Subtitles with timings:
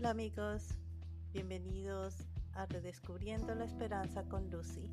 [0.00, 0.66] Hola amigos,
[1.30, 2.14] bienvenidos
[2.54, 4.90] a Redescubriendo la Esperanza con Lucy.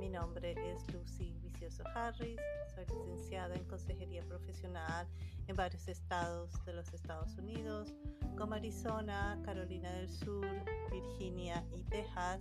[0.00, 2.40] Mi nombre es Lucy Vicioso Harris,
[2.74, 5.06] soy licenciada en Consejería Profesional
[5.46, 7.94] en varios estados de los Estados Unidos,
[8.36, 10.48] como Arizona, Carolina del Sur,
[10.90, 12.40] Virginia y Texas.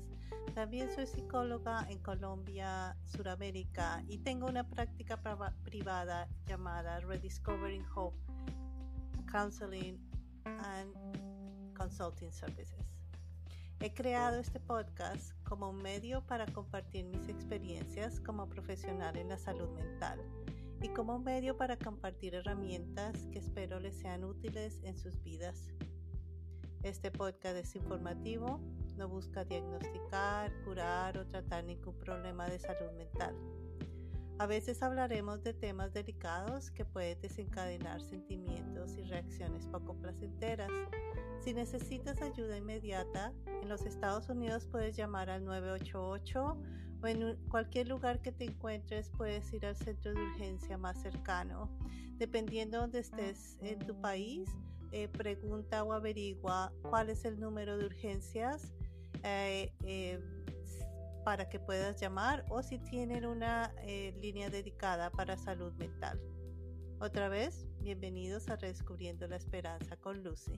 [0.55, 5.21] También soy psicóloga en Colombia, Suramérica y tengo una práctica
[5.63, 8.17] privada llamada Rediscovering Hope
[9.31, 9.99] Counseling
[10.43, 11.36] and
[11.77, 12.85] Consulting Services.
[13.79, 19.37] He creado este podcast como un medio para compartir mis experiencias como profesional en la
[19.37, 20.19] salud mental
[20.81, 25.69] y como un medio para compartir herramientas que espero les sean útiles en sus vidas.
[26.81, 28.59] Este podcast es informativo,
[28.97, 33.35] no busca diagnosticar, curar o tratar ningún problema de salud mental.
[34.39, 40.71] A veces hablaremos de temas delicados que pueden desencadenar sentimientos y reacciones poco placenteras
[41.47, 43.31] si necesitas ayuda inmediata,
[43.61, 46.57] en los Estados Unidos puedes llamar al 988
[47.01, 51.69] o en cualquier lugar que te encuentres puedes ir al centro de urgencia más cercano.
[52.17, 54.49] Dependiendo de donde estés en tu país,
[54.91, 58.73] eh, pregunta o averigua cuál es el número de urgencias
[59.23, 60.19] eh, eh,
[61.27, 63.73] para que puedas llamar o si tienen una
[64.21, 66.21] línea dedicada para salud mental.
[67.01, 70.57] Otra vez, bienvenidos a Redescubriendo la Esperanza con Lucy.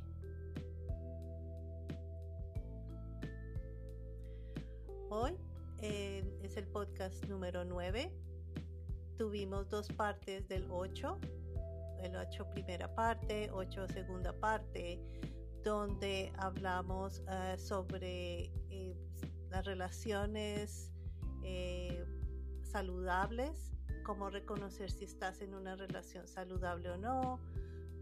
[5.10, 5.36] Hoy
[5.82, 8.12] eh, es el podcast número 9.
[9.18, 11.20] Tuvimos dos partes del 8,
[12.04, 15.02] el 8 primera parte, 8 segunda parte,
[15.64, 18.89] donde hablamos uh, sobre eh,
[19.50, 20.92] las relaciones
[21.44, 22.06] eh,
[22.64, 23.72] saludables,
[24.04, 27.40] cómo reconocer si estás en una relación saludable o no,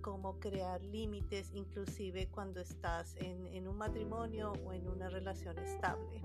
[0.01, 6.21] cómo crear límites inclusive cuando estás en, en un matrimonio o en una relación estable.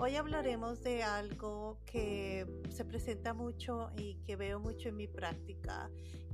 [0.00, 5.88] Hoy hablaremos de algo que se presenta mucho y que veo mucho en mi práctica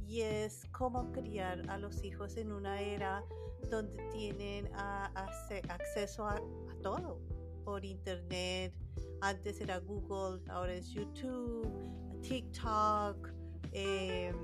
[0.06, 3.22] y es cómo criar a los hijos en una era
[3.70, 6.42] donde tienen acceso a,
[6.82, 7.20] todo
[7.64, 8.72] por internet.
[9.20, 11.68] Antes era Google, ahora es YouTube,
[12.22, 13.28] TikTok,
[13.72, 14.36] em,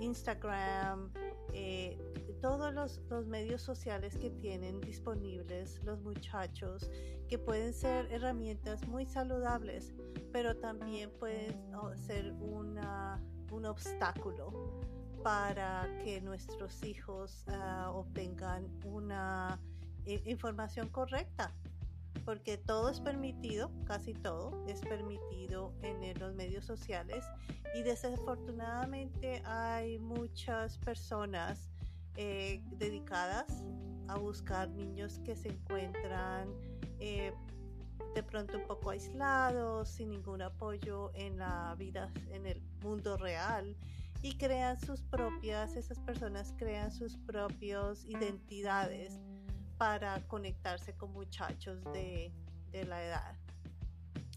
[0.00, 1.12] Instagram.
[1.52, 1.98] Eh,
[2.40, 6.90] todos los, medios sociales que tienen disponibles los muchachos,
[7.28, 9.94] que pueden ser herramientas muy saludables,
[10.32, 11.54] pero también pueden
[11.96, 14.82] ser una, un obstáculo
[15.22, 19.60] para que nuestros hijos ah, obtengan una
[20.04, 21.54] eh, información correcta
[22.24, 27.24] porque todo es permitido, casi todo es permitido en los medios sociales
[27.74, 31.70] y desafortunadamente hay muchas personas
[32.16, 33.64] eh, dedicadas
[34.08, 36.48] a buscar niños que se encuentran
[37.00, 37.32] eh,
[38.14, 43.76] de pronto un poco aislados, sin ningún apoyo en la vida, en el mundo real
[44.22, 49.18] y crean sus propias, esas personas crean sus propias identidades
[49.82, 52.32] para conectarse con muchachos de,
[52.70, 53.36] de la edad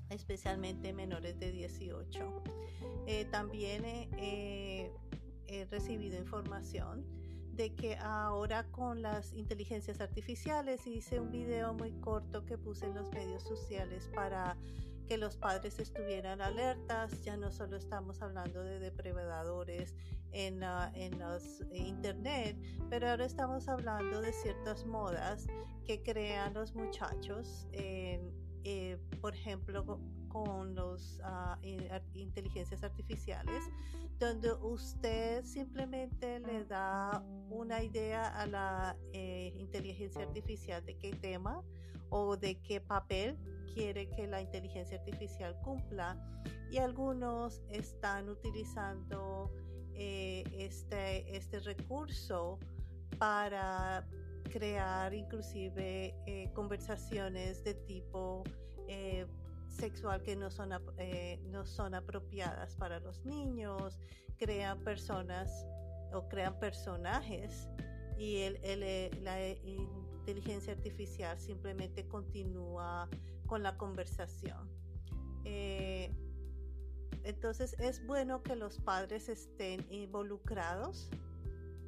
[0.10, 2.44] especialmente menores de 18.
[3.06, 4.92] Eh, también he
[5.70, 7.06] recibido información
[7.54, 12.96] de que ahora con las inteligencias artificiales hice un video muy corto que puse en
[12.96, 14.58] los medios sociales para
[15.08, 17.22] que los padres estuvieran alertas.
[17.24, 19.96] Ya no solo estamos hablando de depredadores
[20.32, 22.58] en, en los internet,
[22.90, 25.48] pero ahora estamos hablando de ciertas modas
[25.86, 27.68] que crean los muchachos.
[27.72, 30.00] Eh, por ejemplo,
[30.36, 31.58] con las ah,
[32.14, 33.64] inteligencias artificiales,
[34.20, 41.64] donde usted simplemente le da una idea a la eh, inteligencia artificial de qué tema
[42.10, 43.38] o de qué papel
[43.74, 46.20] quiere que la inteligencia artificial cumpla
[46.70, 49.54] y algunos están utilizando
[49.94, 52.60] eh, este, este recurso
[53.18, 54.06] para
[54.52, 58.44] crear inclusive eh, conversaciones de tipo
[59.76, 64.00] sexual que no son, eh, no son apropiadas para los niños,
[64.38, 65.66] crean personas
[66.14, 67.68] o crean personajes
[68.18, 73.10] y el, eh, la inteligencia artificial simplemente continúa
[73.46, 74.70] con la conversación.
[75.44, 76.12] Eh,
[77.24, 81.10] entonces es bueno que los padres estén involucrados.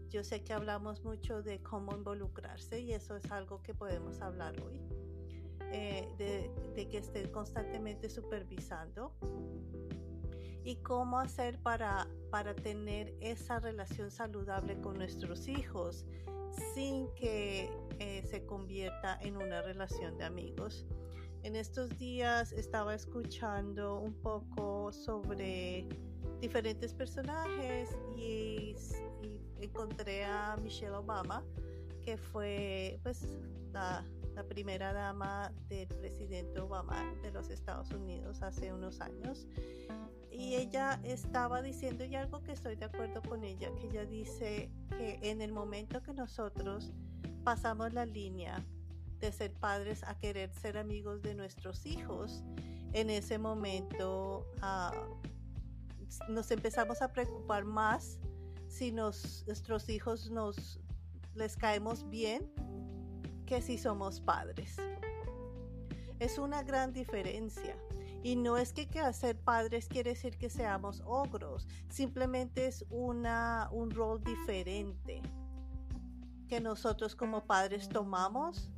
[0.10, 4.56] Yo sé que hablamos mucho de cómo involucrarse y eso es algo que podemos hablar
[4.62, 5.07] hoy.
[5.72, 9.12] Eh, de, que estén constantemente supervisando
[10.64, 16.06] y cómo hacer para, para tener esa relación saludable con nuestros hijos
[16.74, 17.70] sin que
[18.00, 20.86] eh, se convierta en una relación de amigos.
[21.44, 25.88] En estos días estaba escuchando un poco sobre
[26.40, 28.76] diferentes personajes y,
[29.60, 31.44] encontré a Michelle Obama,
[32.04, 33.28] que fue pues
[33.74, 34.06] la,
[34.38, 39.48] la, primera dama del presidente Obama de los Estados Unidos hace unos años.
[40.32, 44.70] Y ella estaba diciendo, y algo que estoy de acuerdo con ella, que ella dice
[44.90, 46.94] que en el momento que nosotros
[47.44, 48.64] pasamos la línea
[49.20, 52.44] de ser padres a querer ser amigos de nuestros hijos,
[52.94, 58.20] en ese momento uh, nos empezamos a preocupar más
[58.68, 60.80] si nuestros hijos nos
[61.34, 62.52] les caemos bien
[63.48, 64.76] que si somos padres.
[66.20, 67.76] Es una gran diferencia.
[68.22, 73.70] Y no es que, que ser padres quiere decir que seamos ogros, simplemente es una,
[73.72, 75.22] un rol diferente
[76.50, 78.70] que nosotros como padres tomamos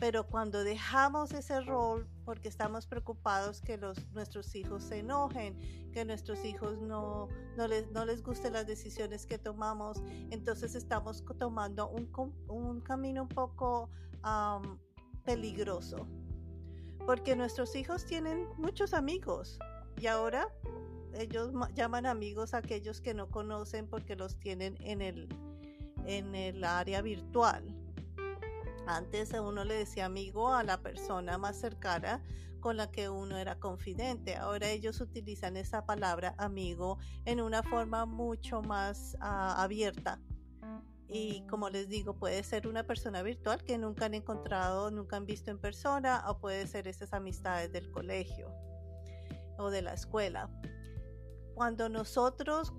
[0.00, 5.58] pero cuando dejamos ese rol porque estamos preocupados que los, nuestros hijos se enojen,
[5.92, 11.22] que nuestros hijos no, no, les, no les gusten las decisiones que tomamos, entonces estamos
[11.38, 12.10] tomando un,
[12.48, 13.90] un camino un poco
[15.24, 16.08] peligroso.
[17.04, 19.58] Porque nuestros hijos tienen muchos amigos
[20.00, 20.48] y ahora
[21.12, 25.28] ellos llaman amigos a aquellos que no conocen porque los tienen en el,
[26.06, 27.79] en el área virtual
[28.96, 32.22] antes uno le decía amigo a la persona más cercana
[32.60, 34.36] con la que uno era confidente.
[34.36, 40.20] Ahora ellos utilizan esa palabra amigo en una forma mucho más ah, abierta.
[41.12, 45.26] Y como les digo, puede ser una persona virtual que nunca han encontrado, nunca han
[45.26, 48.54] visto en persona, o puede ser esas amistades del colegio
[49.58, 50.48] o de la escuela.
[51.54, 52.72] Cuando nosotros,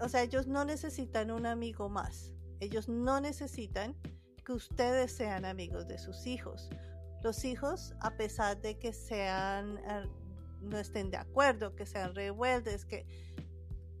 [0.00, 2.32] o sea, ellos no necesitan un amigo más.
[2.58, 3.94] Ellos no necesitan
[4.44, 6.68] que ustedes sean amigos de sus hijos.
[7.22, 10.06] Los hijos, a pesar de que sean, eh,
[10.60, 13.06] no estén de acuerdo, que sean rebeldes, que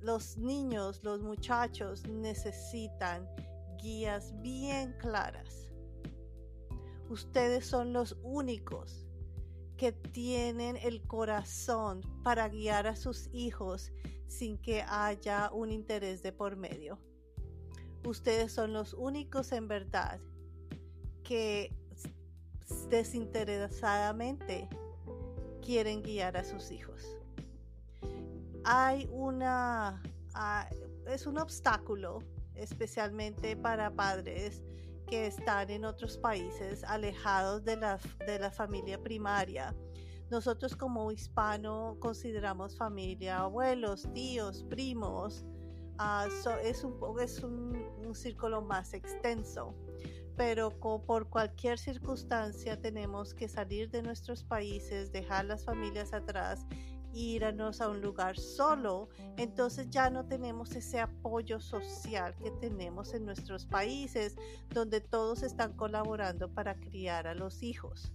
[0.00, 3.26] los niños, los muchachos necesitan
[3.82, 5.72] guías bien claras.
[7.08, 9.06] Ustedes son los únicos
[9.76, 13.92] que tienen el corazón para guiar a sus hijos
[14.26, 16.98] sin que haya un interés de por medio.
[18.04, 20.20] Ustedes son los únicos en verdad
[21.24, 21.74] que
[22.88, 24.68] desinteresadamente
[25.62, 27.16] quieren guiar a sus hijos.
[28.64, 30.02] Hay una,
[30.34, 30.68] ah,
[31.06, 32.20] es un obstáculo,
[32.54, 34.62] especialmente para padres
[35.08, 39.74] que están en otros países alejados de la, de la familia primaria.
[40.30, 45.44] Nosotros como hispano consideramos familia, abuelos, tíos, primos.
[45.98, 46.26] Ah,
[46.62, 49.74] es un, es un círculo más extenso
[50.36, 56.66] pero por cualquier circunstancia tenemos que salir de nuestros países, dejar las familias atrás,
[57.12, 63.24] irnos a un lugar solo, entonces ya no tenemos ese apoyo social que tenemos en
[63.24, 64.36] nuestros países,
[64.70, 68.12] donde todos están colaborando para criar a los hijos.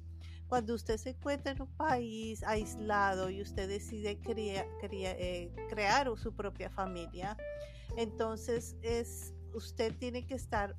[0.47, 6.69] Cuando usted se encuentra en un país aislado y usted decide eh, crear su propia
[6.69, 7.37] familia,
[7.95, 10.75] entonces es, usted tiene que estar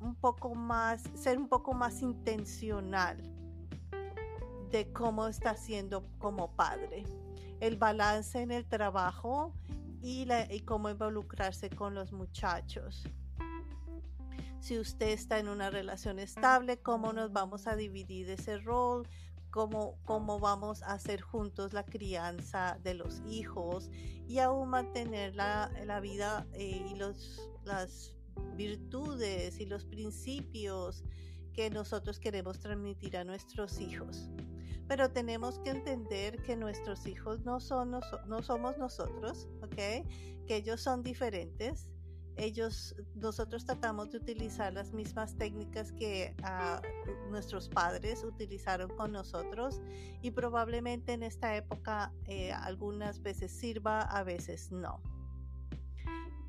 [0.00, 3.22] un poco más, ser un poco más intencional
[4.70, 7.04] de cómo está siendo como padre.
[7.60, 9.54] El balance en el trabajo
[10.00, 13.08] y, la, y cómo involucrarse con los muchachos.
[14.60, 19.08] Si usted está en una relación estable, cómo nos vamos a dividir ese rol,
[19.50, 23.90] cómo, cómo vamos a hacer juntos la crianza de los hijos
[24.26, 28.17] y aún mantener la, la vida eh, y los, las
[28.56, 31.04] virtudes y los principios
[31.58, 34.30] que nosotros queremos transmitir a nuestros hijos.
[34.86, 39.74] Pero tenemos que entender que nuestros hijos no, son, no, somos nosotros, ¿ok?
[40.46, 41.88] Que ellos son diferentes.
[42.36, 46.80] Ellos, nosotros tratamos de utilizar las mismas técnicas que ah,
[47.28, 49.80] nuestros padres utilizaron con nosotros
[50.22, 55.02] y probablemente en esta época eh, algunas veces sirva, a veces no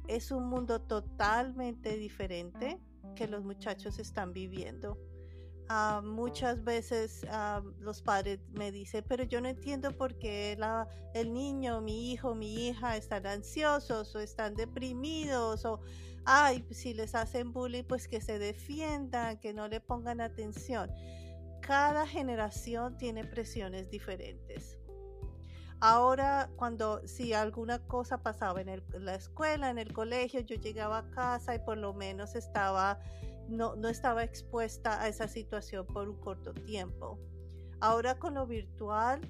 [0.10, 2.82] es un mundo totalmente diferente
[3.16, 4.98] que los muchachos están viviendo.
[5.70, 10.58] Ah, muchas veces ah, los padres me dicen, pero yo no entiendo por qué
[11.13, 15.80] el niño, mi hijo, mi hija están ansiosos o están deprimidos o,
[16.25, 20.89] ay, si les hacen bullying, pues que se defiendan, que no le pongan atención.
[21.62, 24.78] Cada generación tiene presiones diferentes.
[25.81, 31.12] Ahora, cuando si alguna cosa pasaba en, la escuela, en el colegio, yo llegaba a
[31.12, 33.00] casa y por lo menos estaba,
[33.48, 37.17] no, estaba expuesta a esa situación por un corto tiempo.
[37.79, 39.21] Ahora con lo virtual,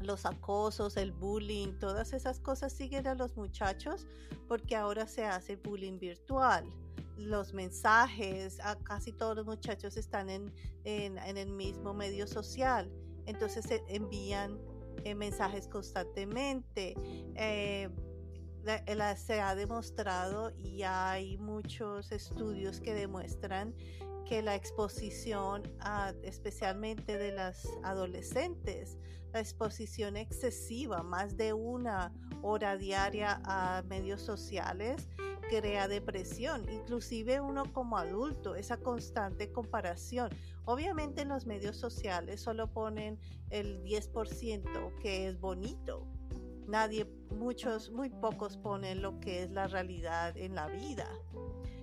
[0.00, 4.08] los acosos, el bullying, todas esas cosas siguen a los muchachos
[4.48, 6.68] porque ahora se hace bullying virtual.
[7.16, 12.90] Los mensajes, casi todos los muchachos están en, en, el mismo medio social,
[13.26, 14.58] entonces se envían
[15.04, 16.94] eh, mensajes constantemente.
[17.34, 17.88] Eh,
[19.16, 23.74] se ha demostrado y hay muchos estudios que demuestran
[24.24, 25.62] que la exposición,
[26.22, 28.96] especialmente de las adolescentes,
[29.34, 35.08] la exposición excesiva, más de una hora diaria a medios sociales,
[35.48, 40.30] crea depresión, inclusive uno como adulto, esa constante comparación.
[40.64, 43.18] Obviamente en los medios sociales solo ponen
[43.50, 46.06] el 10% que es bonito.
[46.66, 51.08] Nadie, muchos, muy pocos ponen lo que es la realidad en la vida.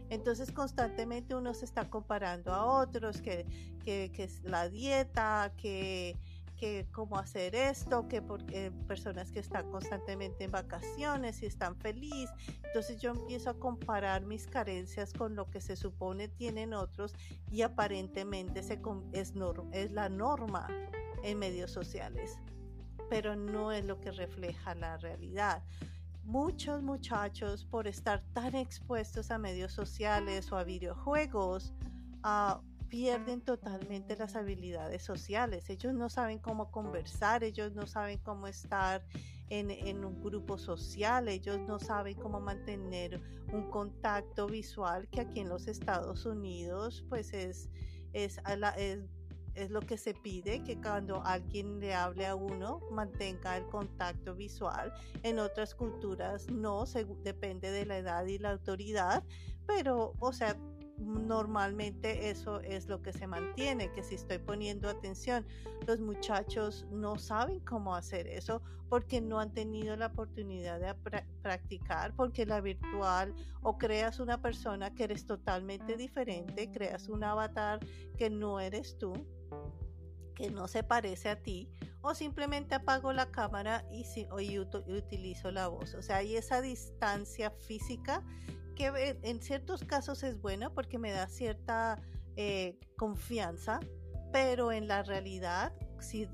[0.09, 3.45] Entonces constantemente uno se está comparando a otros, que,
[3.83, 6.19] que, que la dieta, que,
[6.61, 12.29] que cómo hacer esto, que porque personas que están constantemente en vacaciones y están felices.
[12.63, 17.15] Entonces yo empiezo a comparar mis carencias con lo que se supone tienen otros
[17.49, 18.79] y aparentemente se,
[19.11, 19.33] es,
[19.71, 20.67] es la norma
[21.23, 22.37] en medios sociales,
[23.09, 25.63] pero no es lo que refleja la realidad
[26.23, 31.73] muchos muchachos por estar tan expuestos a medios sociales o a videojuegos
[32.23, 32.61] uh,
[32.91, 35.69] pierden totalmente las habilidades sociales.
[35.69, 39.03] Ellos no saben cómo conversar, ellos no saben cómo estar
[39.49, 43.21] en, en, un grupo social, ellos no saben cómo mantener
[43.53, 47.69] un contacto visual que aquí en los Estados Unidos pues es,
[48.13, 48.39] es,
[48.77, 48.99] es
[49.53, 54.33] es lo que se pide, que cuando alguien le hable a uno mantenga el contacto
[54.33, 54.93] visual.
[55.23, 59.23] En otras culturas no, se, depende de la edad y la autoridad,
[59.67, 60.55] pero, o sea,
[61.01, 65.45] normalmente eso es lo que se mantiene, que si estoy poniendo atención,
[65.87, 70.93] los muchachos no saben cómo hacer eso porque no han tenido la oportunidad de
[71.41, 77.79] practicar, porque la virtual o creas una persona que eres totalmente diferente, creas un avatar
[78.17, 79.13] que no eres tú
[80.35, 81.69] que no se parece a ti
[82.01, 85.93] o simplemente apago la cámara y, si, utilizo la voz.
[85.93, 88.23] O sea, hay esa distancia física
[88.85, 92.01] en ciertos casos es buena porque me da cierta
[92.35, 93.79] eh, confianza,
[94.31, 96.27] pero en la realidad, si,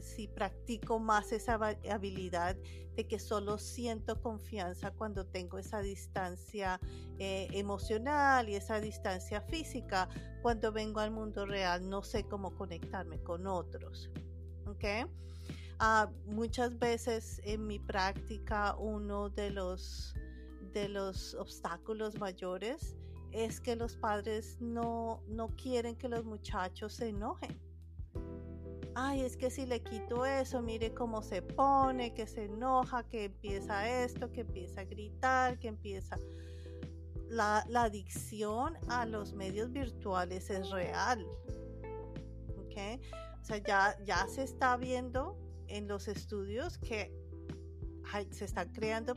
[0.00, 1.54] si practico más esa
[1.90, 2.56] habilidad
[2.96, 6.78] de que solo siento confianza cuando tengo esa distancia
[7.18, 10.08] eh, emocional y esa distancia física.
[10.42, 14.10] Cuando vengo al mundo real no sé cómo conectarme con otros.
[15.78, 20.14] Ah, muchas veces en mi práctica uno de los,
[20.72, 22.96] de los obstáculos mayores
[23.30, 27.58] es que los padres no, no quieren que los muchachos se enojen
[28.94, 33.24] ay, es que si le quito eso, mire cómo se pone, que se enoja, que
[33.24, 36.18] empieza esto, que empieza a gritar, que empieza...
[37.28, 41.26] La, adicción a los medios virtuales es real.
[42.58, 43.00] ¿ok?
[43.40, 47.10] O sea, ya, ya se está viendo en los estudios que
[48.30, 49.16] se están creando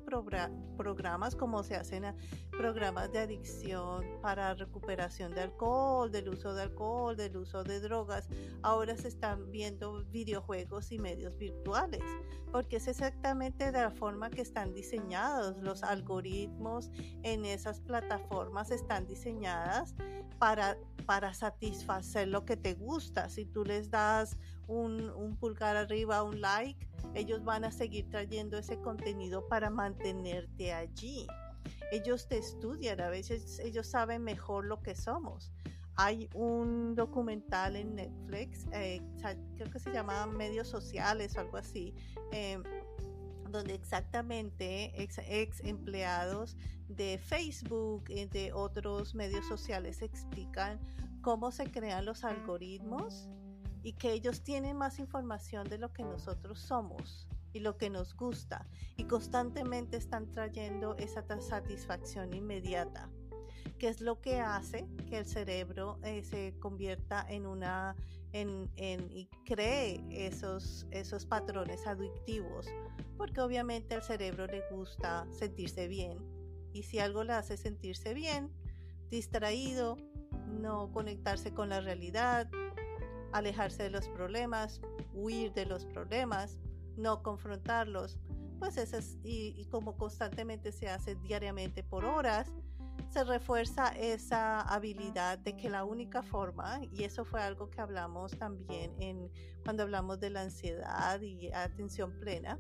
[0.78, 2.16] programas como se hacen
[2.52, 8.28] programas de adicción para recuperación de alcohol, del uso de alcohol, del uso de drogas.
[8.62, 12.04] Ahora se están viendo videojuegos y medios virtuales,
[12.52, 15.58] porque es exactamente de la forma que están diseñados.
[15.62, 16.90] Los algoritmos
[17.24, 19.96] en esas plataformas están diseñadas
[20.40, 23.30] para, para satisfacer lo que te gusta.
[23.30, 24.38] Si tú les das
[24.68, 30.74] un, un pulgar arriba, un like, ellos van a seguir trayendo ese contenido para mantenerte
[30.74, 31.26] allí.
[31.92, 35.52] Ellos te estudian, a veces ellos saben mejor lo que somos.
[35.96, 39.02] Hay un documental en Netflix, eh,
[39.56, 41.94] creo que se llama Medios Sociales o algo así,
[42.34, 42.62] em,
[43.50, 46.58] donde exactamente ex, ex, empleados
[46.90, 50.82] de Facebook y de otros medios sociales explican
[51.22, 53.30] cómo se crean los algoritmos
[53.86, 58.16] y que ellos tienen más información de lo que nosotros somos y lo que nos
[58.16, 63.12] gusta y constantemente están trayendo esa satisfacción inmediata.
[63.78, 67.96] Que es lo que hace que el cerebro eh, se convierta en una
[68.32, 72.66] en, en, y cree esos, esos patrones adictivos
[73.18, 76.18] porque obviamente al cerebro le gusta sentirse bien
[76.74, 78.52] y si algo le hace sentirse bien
[79.12, 79.96] distraído
[80.48, 82.50] no conectarse con la realidad
[83.36, 84.82] alejarse de los problemas,
[85.14, 86.58] huir de los problemas,
[86.96, 88.18] no confrontarlos.
[88.60, 92.52] Pues eso es, y, como constantemente se hace diariamente por horas,
[93.10, 98.32] se refuerza esa habilidad de que la única forma, y eso fue algo que hablamos
[98.38, 99.30] también en
[99.64, 102.58] cuando hablamos de la ansiedad y atención plena,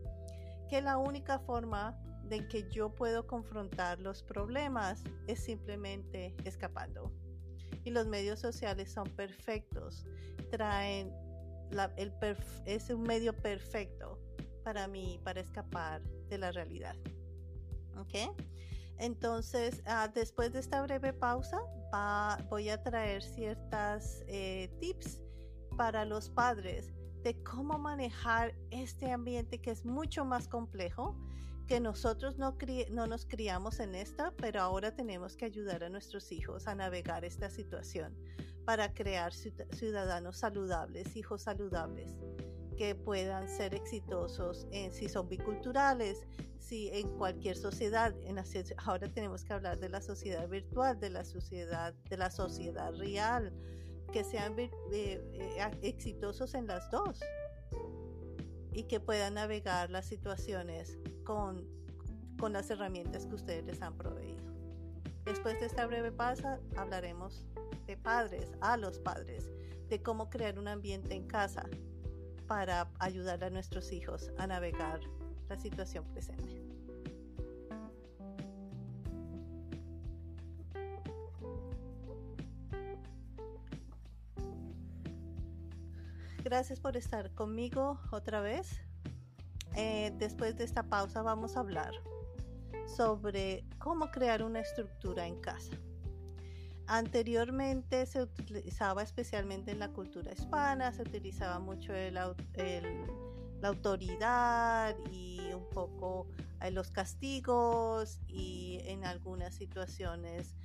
[0.69, 7.13] que la única forma de que yo puedo confrontar los problemas es simplemente escapando.
[7.85, 10.05] Y los medios sociales son perfectos,
[10.51, 11.13] traen
[11.97, 12.13] el
[12.65, 14.19] es un medio perfecto
[14.63, 16.95] para mí para escapar de la realidad.
[17.97, 18.35] ¿Ok?
[18.97, 21.59] Entonces, ah, después de esta breve pausa,
[22.49, 25.21] voy a traer ciertas eh, tips
[25.77, 31.17] para los padres de cómo manejar este ambiente que es mucho más complejo,
[31.67, 32.55] que nosotros no,
[32.91, 37.25] no nos criamos en esta, pero ahora tenemos que ayudar a nuestros hijos a navegar
[37.25, 38.15] esta situación
[38.65, 42.17] para crear ciudadanos saludables, hijos saludables
[42.77, 46.25] que puedan ser exitosos en, si son biculturales,
[46.59, 48.37] si en cualquier sociedad, en
[48.77, 53.53] ahora tenemos que hablar de la sociedad virtual, de la sociedad, de la sociedad real,
[54.11, 57.19] que sean eh, eh, exitosos en las dos
[58.73, 61.67] y que puedan navegar las situaciones con,
[62.39, 64.43] con las herramientas que ustedes les han proveído.
[65.25, 67.45] Después de esta breve pausa hablaremos
[67.87, 69.51] de padres, a los padres,
[69.89, 71.67] de cómo crear un ambiente en casa
[72.47, 75.01] para ayudar a nuestros hijos a navegar
[75.49, 76.63] la situación presente.
[86.43, 88.79] Gracias por estar conmigo otra vez.
[89.75, 91.91] Eh, después de esta pausa vamos a hablar
[92.87, 95.75] sobre cómo crear una estructura en casa.
[96.87, 102.35] Anteriormente se utilizaba especialmente en la cultura hispana, se utilizaba mucho la
[103.63, 106.27] autoridad y un poco
[106.61, 110.55] eh, los castigos y en algunas situaciones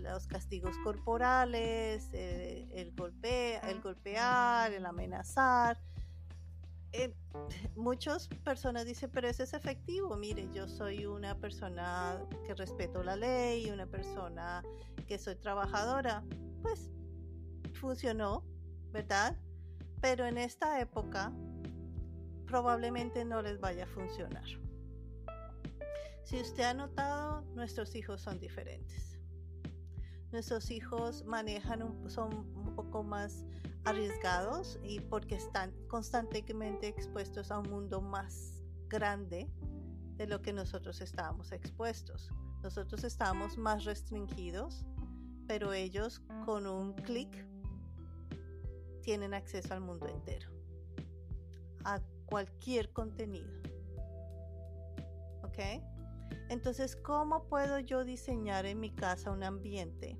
[0.00, 5.78] los castigos corporales, eh, el, golpe, el golpear, el amenazar.
[7.76, 10.16] Muchas personas dicen, pero eso es efectivo.
[10.16, 14.62] Mire, yo soy una persona que respeto la ley, una persona
[15.06, 16.24] que soy trabajadora.
[16.62, 16.92] Pues
[17.74, 18.44] funcionó,
[18.92, 19.36] ¿verdad?
[20.00, 21.32] Pero en esta época
[22.46, 24.44] probablemente no les vaya a funcionar.
[26.24, 29.13] Si usted ha notado, nuestros hijos son diferentes.
[30.34, 33.44] Nuestros hijos manejan, son un poco más
[33.84, 39.48] arriesgados y porque están constantemente expuestos a un mundo más grande
[40.16, 42.32] de lo que nosotros estábamos expuestos.
[42.64, 44.84] Nosotros estábamos más restringidos,
[45.46, 47.46] pero ellos con un clic
[49.02, 50.50] tienen acceso al mundo entero,
[51.84, 53.52] a cualquier contenido.
[55.44, 55.60] ¿Ok?
[56.48, 60.18] Entonces, ¿cómo puedo yo diseñar en mi casa un ambiente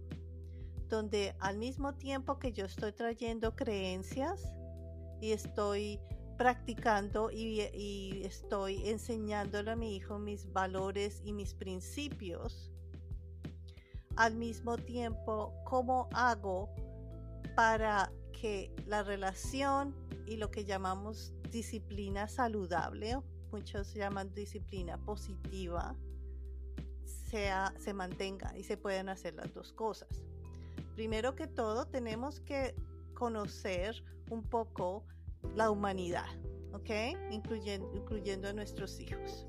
[0.89, 4.53] donde al mismo tiempo que yo estoy trayendo creencias
[5.21, 6.01] y estoy
[6.37, 7.61] practicando y,
[8.25, 12.73] estoy enseñándole a mi hijo mis valores y mis principios,
[14.17, 16.69] al mismo tiempo, ¿cómo hago
[17.57, 19.95] para que la relación
[20.27, 23.17] y lo que llamamos disciplina saludable,
[23.51, 25.97] muchos llaman disciplina positiva,
[27.05, 30.34] sea, se mantenga y se puedan hacer las dos cosas?
[30.95, 32.75] Primero que todo tenemos que
[33.15, 35.05] conocer un poco
[35.55, 36.27] la humanidad,
[36.73, 36.91] ¿ok?
[37.31, 39.47] Incluyendo, incluyendo a nuestros hijos.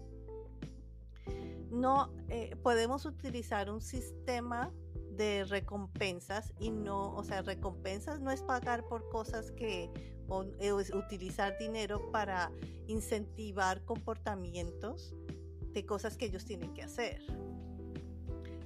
[1.72, 4.72] No eh, podemos utilizar un sistema
[5.12, 9.90] de recompensas y no, o sea, recompensas no es pagar por cosas que,
[10.28, 12.52] o es utilizar dinero para
[12.88, 15.16] incentivar comportamientos
[15.74, 17.22] de cosas que ellos tienen que hacer.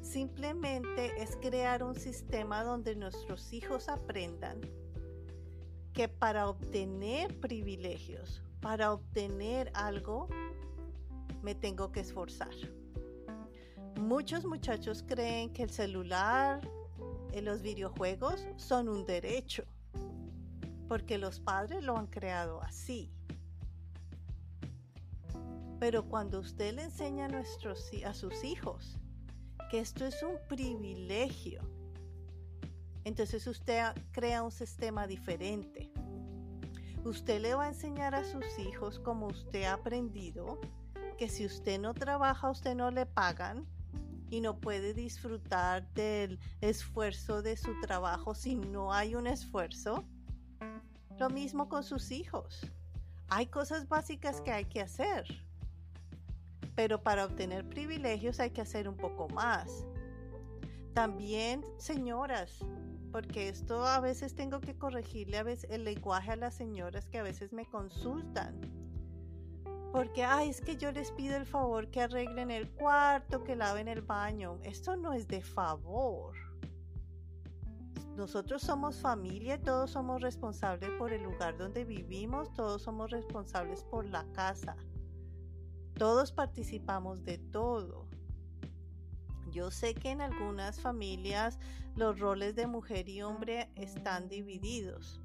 [0.02, 4.62] Simplemente es crear un sistema donde nuestros hijos aprendan
[5.94, 10.28] que para obtener privilegios, para obtener algo,
[11.42, 12.54] me tengo que esforzar.
[14.00, 16.62] Muchos muchachos creen que el celular,
[17.34, 19.64] y los videojuegos son un derecho,
[20.88, 23.12] porque los padres lo han creado así.
[25.80, 28.99] Pero cuando usted le enseña a, nuestros, a sus hijos
[29.70, 31.62] que esto es un privilegio.
[33.04, 35.92] Entonces usted crea un sistema diferente.
[37.04, 40.60] Usted le va a enseñar a sus hijos como usted ha aprendido
[41.18, 43.66] que si usted no trabaja, usted no le pagan
[44.30, 50.04] y no puede disfrutar del esfuerzo de su trabajo si no hay un esfuerzo.
[51.18, 52.66] Lo mismo con sus hijos.
[53.32, 55.24] hay cosas básicas que hay que hacer,
[56.80, 59.86] pero para obtener privilegios hay que hacer un poco más.
[60.94, 62.58] También, señoras,
[63.12, 67.20] porque esto a veces tengo que corregirle a veces el lenguaje a las señoras que
[67.20, 68.62] a veces me consultan.
[69.92, 73.90] Porque, ay, es que yo les pido el favor que arreglen el cuarto, que laven
[73.90, 74.58] el baño.
[74.64, 76.34] Esto no es de favor.
[78.16, 84.06] Nosotros somos familia, todos somos responsables por el lugar donde vivimos, todos somos responsables por
[84.06, 84.78] la casa.
[86.00, 88.08] Todos participamos de todo.
[89.52, 91.60] Yo sé que en algunas familias
[91.98, 95.20] los roles de mujer y hombre están divididos.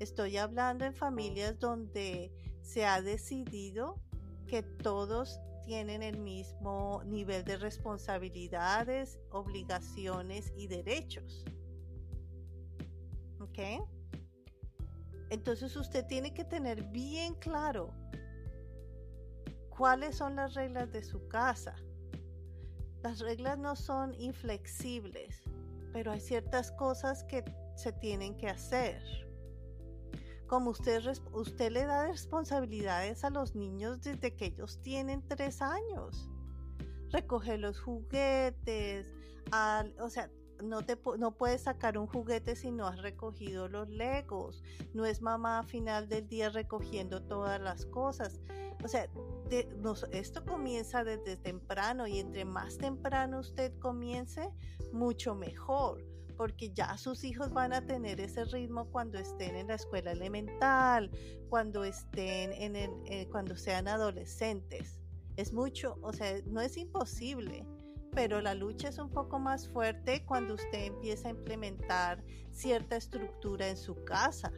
[0.00, 4.00] Estoy hablando en familias donde se ha decidido
[4.46, 11.44] que todos tienen el mismo nivel de responsabilidades, obligaciones y derechos.
[13.38, 13.58] ¿Ok?
[15.28, 17.92] Entonces usted tiene que tener bien claro
[19.76, 21.74] cuáles son las reglas de su casa
[23.06, 25.40] las reglas no son inflexibles,
[25.92, 27.44] pero hay ciertas cosas que
[27.76, 29.00] se tienen que hacer.
[30.48, 36.28] Como usted, usted le da responsabilidades a los niños desde que ellos tienen tres años.
[37.10, 39.06] Recoger los juguetes,
[40.00, 40.28] o sea,
[40.60, 44.64] no, te, no puedes sacar un juguete si no has recogido los legos.
[44.94, 48.40] No es mamá a final del día recogiendo todas las cosas.
[48.82, 49.08] O sea,
[50.12, 54.50] esto comienza desde temprano y entre más temprano usted comience,
[54.92, 56.04] mucho mejor,
[56.36, 61.10] porque ya sus hijos van a tener ese ritmo cuando estén en la escuela elemental,
[61.48, 65.00] cuando estén en el, eh, cuando sean adolescentes.
[65.36, 67.66] Es mucho, o sea, no es imposible,
[68.12, 73.68] pero la lucha es un poco más fuerte cuando usted empieza a implementar cierta estructura
[73.68, 74.50] en su casa.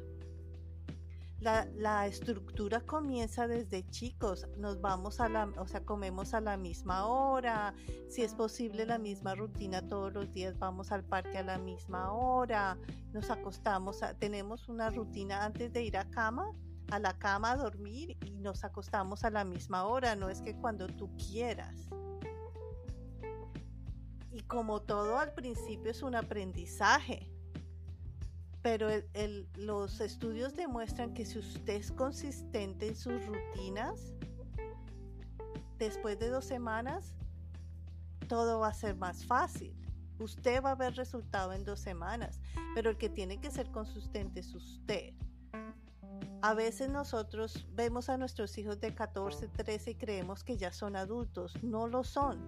[1.41, 7.07] La, estructura comienza desde chicos, nos vamos a la, o sea, comemos a la misma
[7.07, 7.75] hora,
[8.09, 12.13] si es posible la misma rutina todos los días, vamos al parque a la misma
[12.13, 12.77] hora,
[13.13, 16.53] nos acostamos, tenemos una rutina antes de ir a cama,
[16.91, 20.57] a la cama a dormir y nos acostamos a la misma hora, no es que
[20.57, 21.89] cuando tú quieras.
[24.33, 27.31] Y como todo al principio es un aprendizaje,
[28.63, 28.89] pero
[29.57, 34.13] los estudios demuestran que si usted es consistente en sus rutinas,
[35.79, 37.15] después de dos semanas,
[38.29, 39.75] todo va a ser más fácil.
[40.19, 42.41] Usted va a ver resultado en dos semanas,
[42.75, 45.15] pero el que tiene que ser consistente es usted.
[46.43, 50.95] A veces nosotros vemos a nuestros hijos de 14, 13 y creemos que ya son
[50.95, 51.53] adultos.
[51.63, 52.39] No lo son.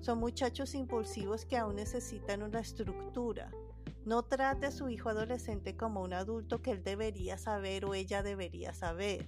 [0.00, 3.50] Son muchachos impulsivos que aún necesitan una estructura.
[4.06, 8.22] No trate a su hijo adolescente como un adulto que él debería saber o ella
[8.22, 9.26] debería saber.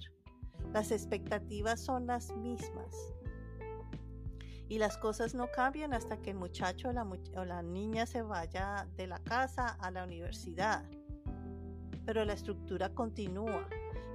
[0.71, 2.95] Las expectativas son las mismas.
[4.69, 9.07] Y las cosas no cambian hasta que el muchacho o la, niña se vaya de
[9.07, 10.85] la casa a la universidad.
[12.05, 13.67] Pero la estructura continúa.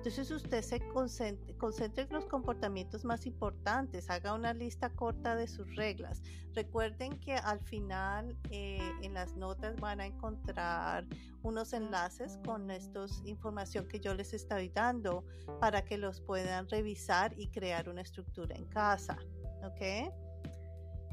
[0.04, 5.76] Entonces usted se concentre, en los comportamientos más importantes, haga una lista corta de sus
[5.76, 6.20] reglas.
[6.52, 11.06] Recuerden que al final eh, en las notas van a encontrar
[11.42, 15.24] unos enlaces con esta información que yo les estoy dando
[15.58, 19.16] para que los puedan revisar y crear una estructura en casa.
[19.64, 20.12] ¿Ok?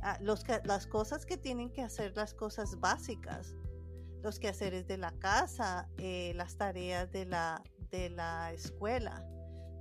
[0.02, 0.20] Ah,
[0.66, 3.56] las cosas que tienen que hacer, las cosas básicas,
[4.22, 9.26] los quehaceres de la casa, eh, las tareas de la, de la escuela.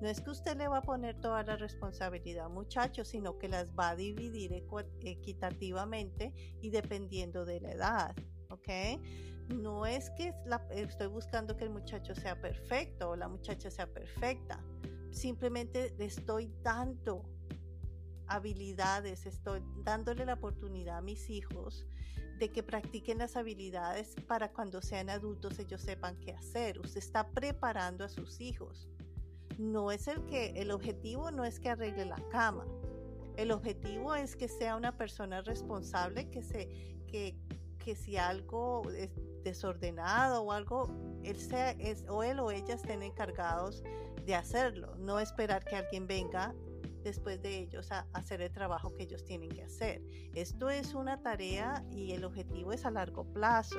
[0.00, 3.70] No es que usted le va a poner toda la responsabilidad muchachos, sino que las
[3.72, 4.52] va a dividir
[5.02, 8.16] equitativamente y dependiendo de la edad,
[8.48, 8.68] ¿ok?
[9.54, 10.32] No es que
[10.70, 14.64] estoy buscando que el muchacho sea perfecto o la muchacha sea perfecta.
[15.10, 17.28] Simplemente le estoy dando
[18.26, 21.84] habilidades, estoy dándole la oportunidad a mis hijos
[22.40, 26.80] de que practiquen las habilidades para cuando sean adultos ellos sepan qué hacer.
[26.80, 28.88] Usted está preparando a sus hijos.
[29.58, 32.66] No es el que, el objetivo no es que arregle la cama.
[33.36, 36.66] El objetivo es que sea una persona responsable, que, se,
[37.06, 37.36] que,
[37.78, 39.10] que si algo es
[39.44, 40.88] desordenado o algo,
[41.22, 43.82] él sea, es, o él o ella estén encargados
[44.24, 44.96] de hacerlo.
[44.96, 46.54] No esperar que alguien venga
[47.02, 50.02] después de ellos a hacer el trabajo que ellos tienen que hacer.
[50.34, 53.78] Esto es una tarea y el objetivo es a largo plazo.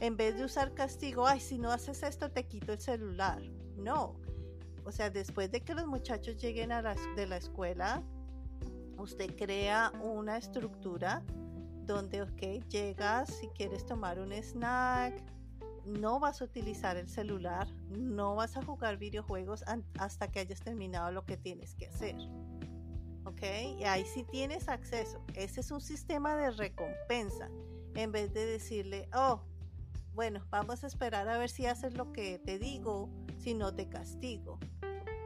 [0.00, 3.42] En vez de usar castigo, ay, si no haces esto te quito el celular.
[3.76, 4.16] No.
[4.84, 8.02] O sea, después de que los muchachos lleguen a la, de la escuela,
[8.96, 11.22] usted crea una estructura
[11.84, 15.22] donde, ok, llegas si quieres tomar un snack,
[15.88, 19.64] no vas a utilizar el celular, no vas a jugar videojuegos
[19.98, 22.16] hasta que hayas terminado lo que tienes que hacer.
[23.24, 23.42] ¿Ok?
[23.78, 25.22] Y ahí sí tienes acceso.
[25.34, 27.50] Ese es un sistema de recompensa.
[27.94, 29.42] En vez de decirle, oh,
[30.14, 33.88] bueno, vamos a esperar a ver si haces lo que te digo, si no te
[33.88, 34.58] castigo.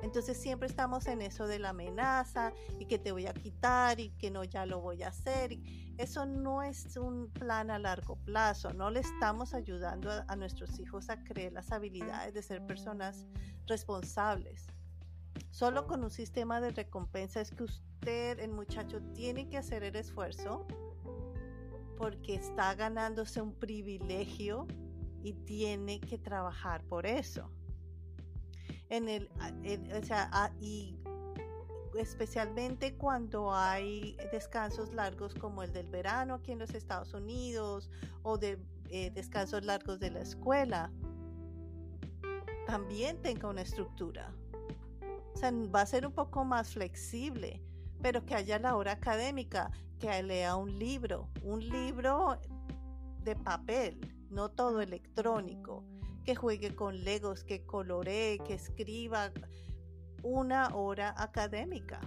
[0.03, 4.11] Entonces siempre estamos en eso de la amenaza y que te voy a quitar y
[4.11, 5.57] que no ya lo voy a hacer.
[5.97, 8.73] Eso no es un plan a largo plazo.
[8.73, 13.27] No le estamos ayudando a, nuestros hijos a creer las habilidades de ser personas
[13.69, 14.67] responsables.
[15.51, 19.95] Solo con un sistema de recompensa es que usted, el muchacho, tiene que hacer el
[19.95, 20.67] esfuerzo
[21.97, 24.67] porque está ganándose un privilegio
[25.23, 27.53] y tiene que trabajar por eso
[28.93, 29.31] en el,
[29.99, 30.99] o sea, y
[31.99, 37.89] especialmente cuando hay descansos largos como el del verano aquí en los Estados Unidos
[38.23, 38.59] o de
[38.91, 40.93] eh, descansos largos de la escuela,
[42.67, 44.31] también tenga una estructura.
[45.35, 47.63] O sea, va a ser un poco más flexible,
[48.03, 52.39] pero que haya la hora académica, que lea un libro, un libro
[53.21, 55.83] de papel, no todo electrónico
[56.25, 59.33] que juegue con legos, que coloree, que escriba
[60.23, 62.01] una hora académica.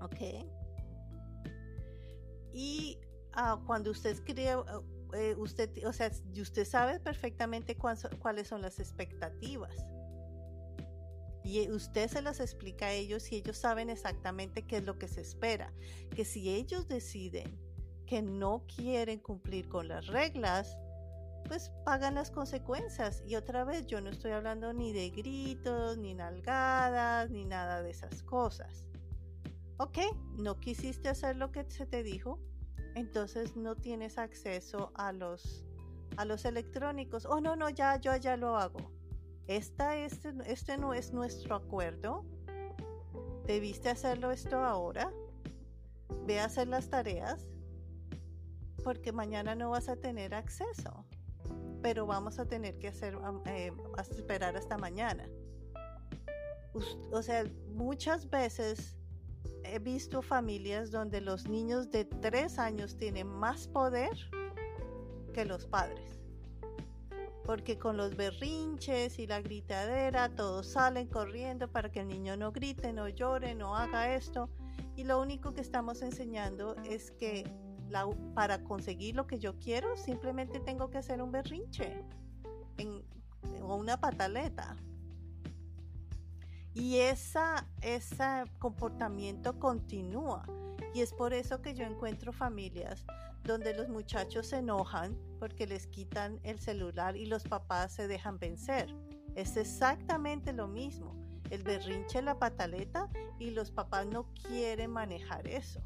[0.00, 0.20] ¿Ok?
[2.52, 2.98] Y
[3.32, 4.56] ah, cuando usted escribe,
[5.14, 9.74] eh, usted, o sea, usted sabe perfectamente cuáles son las expectativas.
[11.44, 15.08] Y usted se las explica a ellos y ellos saben exactamente qué es lo que
[15.08, 15.72] se espera.
[16.14, 17.58] Que si ellos deciden
[18.06, 20.76] que no quieren cumplir con las reglas,
[21.46, 23.22] pues pagan las consecuencias.
[23.26, 27.90] Y otra vez, yo no estoy hablando ni de gritos, ni nalgadas, ni nada de
[27.90, 28.84] esas cosas.
[29.78, 29.98] Ok,
[30.36, 32.40] no quisiste hacer lo que se te dijo,
[32.94, 35.64] entonces no tienes acceso a los,
[36.16, 37.26] a los electrónicos.
[37.26, 38.90] Oh, no, no, ya, yo ya lo hago.
[39.46, 42.24] Esta, este, este no es nuestro acuerdo.
[43.46, 45.12] Debiste hacerlo esto ahora.
[46.26, 47.48] Ve a hacer las tareas
[48.84, 51.04] porque mañana no vas a tener acceso
[51.82, 53.72] pero vamos a tener que hacer, eh,
[54.10, 55.28] esperar hasta mañana.
[57.12, 58.96] O sea, muchas veces
[59.64, 64.10] he visto familias donde los niños de tres años tienen más poder
[65.32, 66.20] que los padres.
[67.44, 72.52] Porque con los berrinches y la gritadera todos salen corriendo para que el niño no
[72.52, 74.50] grite, no llore, no haga esto.
[74.96, 77.50] Y lo único que estamos enseñando es que
[78.34, 82.04] para conseguir lo que yo quiero, simplemente tengo que hacer un berrinche
[83.62, 84.76] o una pataleta.
[86.74, 90.46] Y esa, ese comportamiento continúa.
[90.94, 93.04] Y es por eso que yo encuentro familias
[93.44, 98.38] donde los muchachos se enojan porque les quitan el celular y los papás se dejan
[98.38, 98.94] vencer.
[99.34, 101.16] Es exactamente lo mismo.
[101.50, 105.82] El berrinche, la pataleta y los papás no quieren manejar eso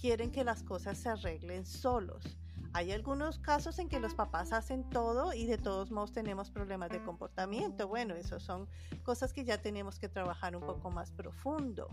[0.00, 2.38] quieren que las cosas se arreglen solos.
[2.72, 6.90] Hay algunos casos en que los papás hacen todo y de todos modos tenemos problemas
[6.90, 7.88] de comportamiento.
[7.88, 8.68] Bueno, eso son
[9.02, 11.88] cosas que ya tenemos que trabajar un poco más profundo.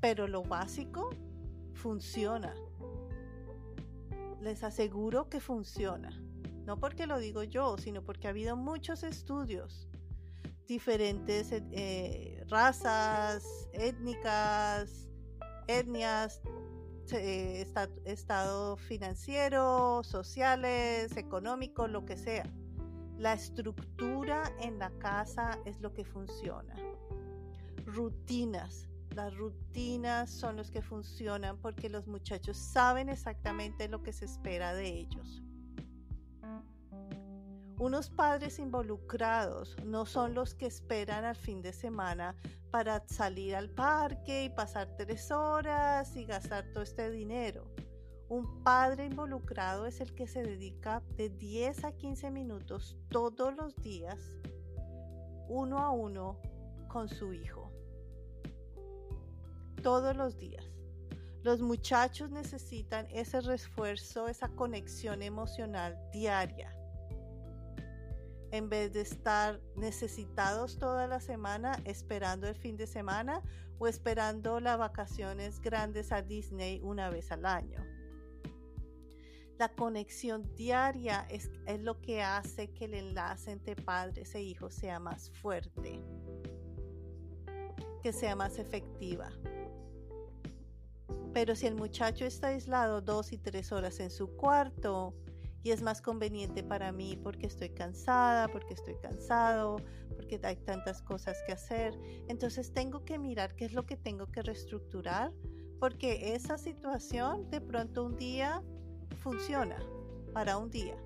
[0.00, 1.10] Pero lo básico
[1.72, 2.54] funciona.
[4.40, 6.10] Les aseguro que funciona.
[6.66, 9.88] No porque lo digo yo, sino porque ha habido muchos estudios
[10.66, 15.08] diferentes eh, razas, étnicas,
[15.68, 16.40] etnias,
[17.12, 22.44] estado financiero, sociales, económico, lo que sea.
[23.18, 26.74] La estructura en la casa es lo que funciona.
[27.86, 28.88] Rutinas.
[29.14, 34.74] Las rutinas son los que funcionan porque los muchachos saben exactamente lo que se espera
[34.74, 35.43] de ellos.
[37.78, 42.36] Unos padres involucrados no son los que esperan al fin de semana
[42.70, 47.68] para salir al parque y pasar tres horas y gastar todo este dinero.
[48.28, 53.74] Un padre involucrado es el que se dedica de 10 a 15 minutos todos los
[53.82, 54.20] días,
[55.48, 56.40] uno a uno,
[56.86, 57.72] con su hijo.
[59.82, 60.64] Todos los días.
[61.42, 66.72] Los muchachos necesitan ese refuerzo, esa conexión emocional diaria
[68.54, 73.42] en vez de estar necesitados toda la semana esperando el fin de semana
[73.78, 77.84] o esperando las vacaciones grandes a Disney una vez al año.
[79.58, 84.72] La conexión diaria es, es, lo que hace que el enlace entre padres e hijos
[84.72, 86.00] sea más fuerte,
[88.04, 89.30] que sea más efectiva.
[91.32, 95.12] Pero si el muchacho está aislado dos y tres horas en su cuarto
[95.64, 99.76] y es más conveniente para mí porque estoy cansada, porque estoy cansado,
[100.14, 101.98] porque hay tantas cosas que hacer.
[102.28, 105.32] Entonces tengo que mirar qué es lo que tengo que reestructurar
[105.80, 108.62] porque esa situación de pronto un día
[109.22, 109.76] funciona
[110.32, 110.96] para un día,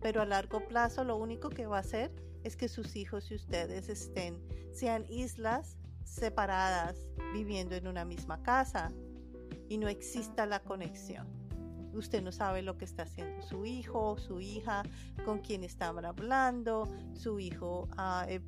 [0.00, 2.12] pero a largo plazo lo único que va a hacer
[2.42, 4.40] es que sus hijos y ustedes estén,
[4.72, 8.92] sean islas separadas, viviendo en una misma casa
[9.68, 11.43] y no exista la conexión.
[11.94, 14.82] Usted no sabe lo que está haciendo su hijo su hija,
[15.24, 18.40] con quién estaban hablando, su hijo ah, eh,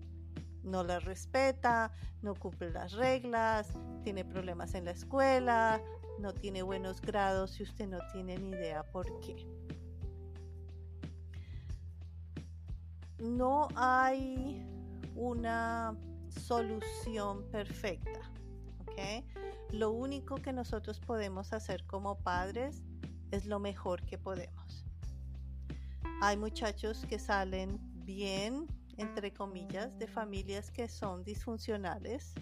[0.63, 3.69] no la respeta, no cumple las reglas,
[4.03, 5.81] tiene problemas en la escuela,
[6.19, 9.37] no tiene buenos grados y usted no tiene ni idea por qué.
[13.19, 14.67] No hay
[15.15, 15.97] una
[16.29, 18.21] solución perfecta.
[19.73, 22.83] Lo único que nosotros podemos hacer como padres
[23.31, 24.85] es lo mejor que podemos.
[26.23, 32.33] Hay muchachos que salen bien, entre comillas, de familias que son disfuncionales.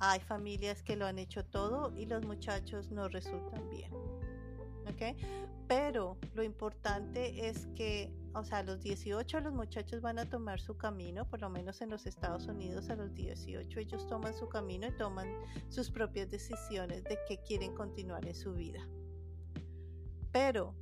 [0.00, 3.92] Hay familias que lo han hecho todo y los muchachos no resultan bien.
[4.88, 5.16] ¿Ok?
[5.68, 10.60] Pero lo importante es que, o sea, a los 18 los muchachos van a tomar
[10.60, 14.48] su camino, por lo menos en los Estados Unidos a los 18 ellos toman su
[14.48, 15.28] camino y toman
[15.68, 18.86] sus propias decisiones de qué quieren continuar en su vida.
[20.32, 20.74] Pero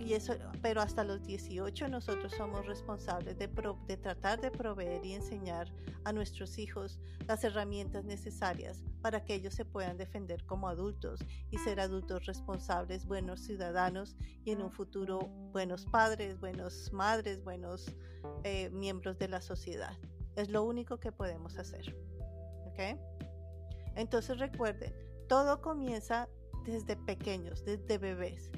[0.00, 3.48] y eso, pero hasta los 18 nosotros somos responsables de,
[3.86, 5.72] de, tratar de proveer y enseñar
[6.04, 11.58] a nuestros hijos las herramientas necesarias para que ellos se puedan defender como adultos y
[11.58, 15.18] ser adultos responsables, buenos ciudadanos y en un futuro
[15.52, 17.94] buenos padres, buenos madres, buenos
[18.44, 19.96] eh, miembros de la sociedad.
[20.34, 21.94] Es lo único que podemos hacer.
[22.66, 22.98] ¿Ok?
[23.96, 24.94] Entonces recuerden,
[25.28, 26.28] todo comienza
[26.64, 28.50] desde pequeños, desde bebés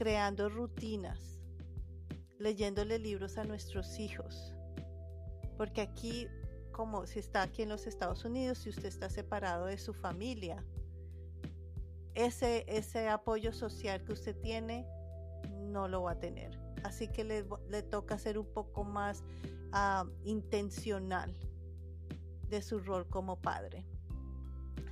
[0.00, 1.38] creando rutinas,
[2.38, 4.54] leyéndole libros a nuestros hijos.
[5.58, 6.26] Porque aquí,
[6.72, 10.64] como si está aquí en los Estados Unidos, si usted está separado de su familia,
[12.14, 14.86] ese, ese apoyo social que usted tiene
[15.50, 16.58] no lo va a tener.
[16.82, 19.22] Así que le, le toca ser un poco más
[19.74, 21.36] uh, intencional
[22.48, 23.84] de su rol como padre.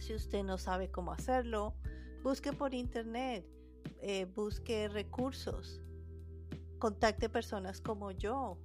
[0.01, 1.75] Si usted no sabe cómo hacerlo,
[2.23, 3.45] busque por internet
[4.01, 5.81] eh, busque recursos,
[6.79, 8.59] contacte personas como yo,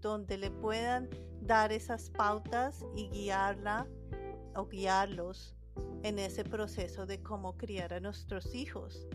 [0.00, 1.08] donde le puedan
[1.42, 3.86] dar esas pautas y guiarla
[4.56, 5.54] o guiarlos
[6.02, 9.06] en ese proceso de cómo criar a nuestros hijos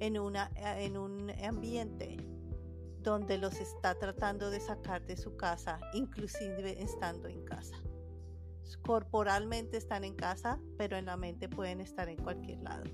[0.00, 2.16] en, una, en un ambiente
[3.00, 7.76] donde los está tratando de sacar de su casa, inclusive estando en casa.
[8.82, 12.84] Corporalmente están en casa, pero en la mente pueden estar en cualquier lado.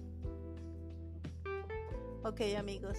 [2.26, 2.96] Ok amigos,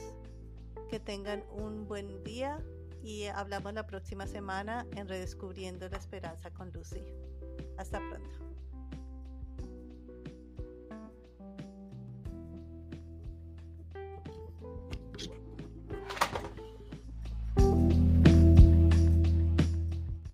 [0.88, 2.64] que tengan un buen día
[3.02, 7.04] y hablamos la próxima semana en Redescubriendo la Esperanza con Lucy.
[7.76, 8.55] Hasta pronto.